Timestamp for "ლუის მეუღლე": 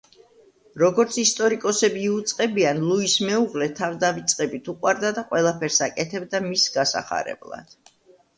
2.91-3.67